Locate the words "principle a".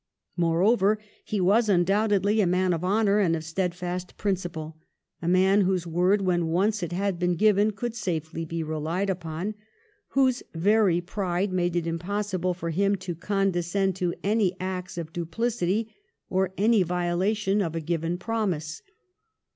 4.17-5.27